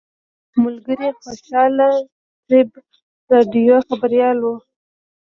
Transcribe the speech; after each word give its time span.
ملګري 0.63 1.09
خوشحال 1.21 1.77
طیب 2.47 2.69
راډیو 3.31 3.77
خبریال 3.87 4.37
و. 4.41 4.47